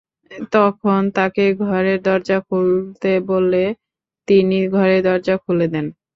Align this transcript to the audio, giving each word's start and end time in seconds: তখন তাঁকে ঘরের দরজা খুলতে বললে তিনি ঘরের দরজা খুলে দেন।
তখন 0.53 0.99
তাঁকে 1.15 1.45
ঘরের 1.63 1.99
দরজা 2.03 2.37
খুলতে 2.47 3.11
বললে 3.29 3.63
তিনি 4.27 4.57
ঘরের 4.75 5.01
দরজা 5.07 5.35
খুলে 5.43 5.67
দেন। 5.73 5.85